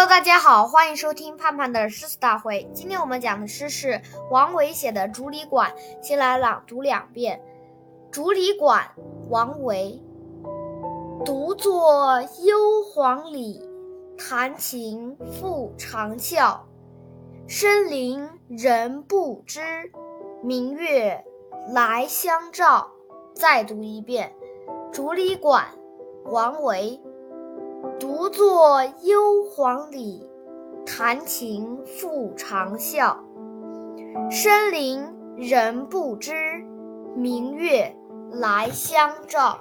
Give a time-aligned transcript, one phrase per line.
[0.00, 2.66] Hello，大家好，欢迎收听盼盼的诗词大会。
[2.72, 7.38] 今天我们讲的诗是王维写的《竹里馆》，先来朗读两遍。
[8.10, 8.82] 《竹里馆》
[9.28, 10.02] 王维，
[11.22, 12.56] 独坐幽
[12.94, 13.60] 篁里，
[14.16, 16.60] 弹琴复长啸。
[17.46, 19.60] 深林人不知，
[20.42, 21.22] 明月
[21.74, 22.90] 来相照。
[23.34, 24.32] 再读一遍，
[24.90, 25.66] 《竹里馆》
[26.30, 26.98] 王维。
[28.00, 30.26] 独坐幽篁里，
[30.86, 33.14] 弹琴复长啸。
[34.30, 35.04] 深林
[35.36, 36.32] 人不知，
[37.14, 37.94] 明月
[38.32, 39.60] 来相照。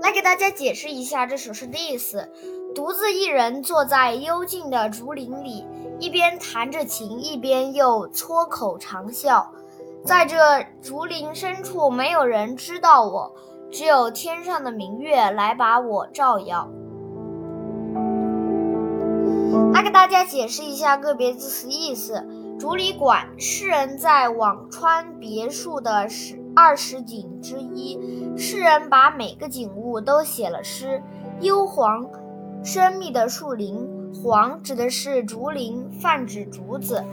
[0.00, 2.30] 来给大家解释一下这首诗的意思：
[2.72, 5.66] 独自一人坐在幽静的竹林里，
[5.98, 9.44] 一边弹着琴，一边又撮口长啸。
[10.04, 10.36] 在这
[10.80, 13.34] 竹林深处，没有人知道我。
[13.70, 16.68] 只有天上的明月来把我照耀。
[19.72, 22.24] 来给大家解释一下个别字词意思。
[22.58, 27.98] 竹里馆，诗人在辋川别墅的十二十景之一，
[28.36, 31.02] 诗人把每个景物都写了诗。
[31.40, 32.06] 幽篁，
[32.62, 33.88] 深密的树林。
[34.12, 37.04] 篁指的是竹林，泛指竹子。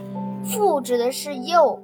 [0.44, 1.82] 复指的是又。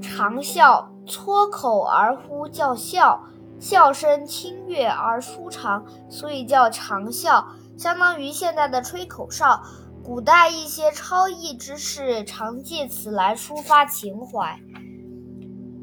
[0.00, 3.18] 长啸，撮口而呼叫啸。
[3.60, 7.44] 笑声清悦而舒长，所以叫长啸，
[7.76, 9.62] 相当于现在的吹口哨。
[10.04, 14.58] 古代一些超逸之士常借此来抒发情怀。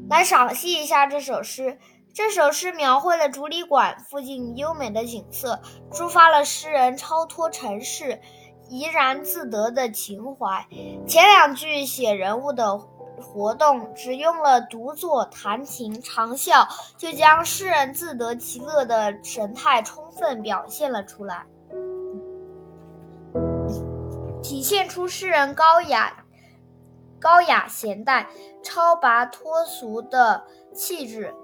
[0.08, 1.78] 来赏析一下这首诗。
[2.12, 5.60] 这首诗描绘了竹里馆附近优美的景色，
[5.92, 8.20] 抒发了诗人超脱尘世、
[8.68, 10.66] 怡然自得的情怀。
[11.06, 12.95] 前两句写人物的。
[13.20, 21.46] 活动只用了独坐、弹琴、长啸，就将诗人自得其乐的神态充分表现了出来，
[24.42, 26.24] 体现出诗人高雅、
[27.20, 28.26] 高雅闲淡、
[28.62, 30.44] 超拔脱俗的
[30.74, 31.34] 气质。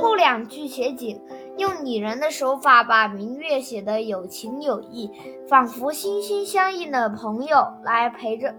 [0.00, 1.20] 后两句写景。
[1.58, 5.10] 用拟人的手法把明月写得有情有义，
[5.48, 8.54] 仿佛心心相印的朋友来陪着，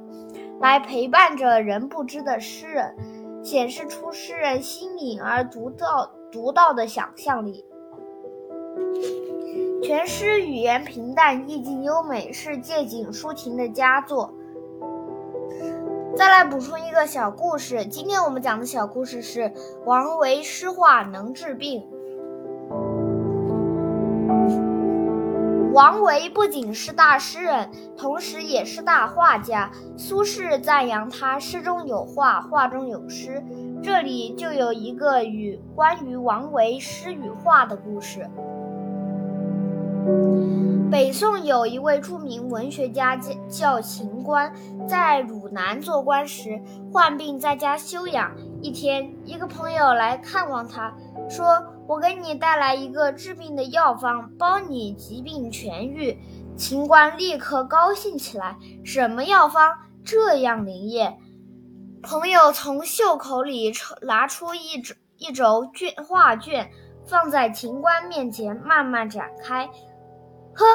[0.59, 2.93] 来陪伴着人不知的诗人，
[3.41, 7.63] 显示出诗人新颖而独到独到的想象力。
[9.81, 14.33] 全诗语言平淡，意境优美，是借景抒情的佳作。
[16.17, 19.53] 再来补充一个小故事，今天我们讲的小故事是
[19.85, 21.87] 王维诗画能治病。
[25.79, 29.71] 王维不仅是大诗人，同时也是大画家。
[29.95, 33.41] 苏轼赞扬他诗中有画，画中有诗。
[33.81, 38.29] 这里就有一个与关于王维诗与画的故事。
[40.91, 44.51] 北宋有一位著名文学家叫叫秦观，
[44.85, 46.61] 在汝南做官时
[46.91, 48.35] 患病在家休养。
[48.61, 50.93] 一天，一个朋友来看望他，
[51.29, 51.63] 说。
[51.89, 56.19] 我给你带来一个治病的药方，帮你疾病痊愈。
[56.55, 58.55] 秦观立刻高兴起来。
[58.85, 61.17] 什么药方这样灵验？
[62.03, 63.73] 朋友从袖口里
[64.03, 66.69] 拿出一轴一轴卷画卷，
[67.07, 69.67] 放在秦观面前，慢慢展开。
[70.53, 70.65] 呵，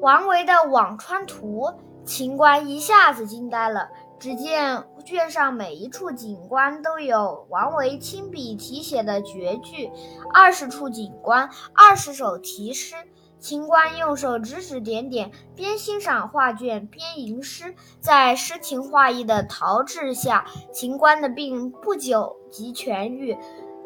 [0.00, 1.60] 王维的《辋川图》。
[2.06, 3.90] 秦观一下子惊呆了。
[4.24, 9.90] 只见卷上每一处景观都有王维亲笔题写的绝句，
[10.32, 12.94] 二十处景观，二十首题诗。
[13.38, 17.74] 秦观用手指指点点，边欣赏画卷边吟诗。
[18.00, 23.36] 在诗情画意的陶制下，秦观的病不久即痊愈。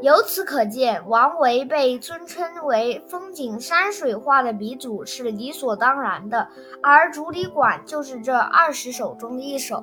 [0.02, 6.46] 由此可见，王维被尊称为风景山水画的鼻祖是理所当然的。
[6.80, 9.82] 而《竹里馆》就是这二十首中的一首。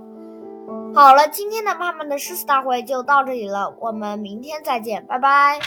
[0.96, 5.60] 好了，今天的妈妈的诗词大会就到这里了，我们明天再见，拜拜。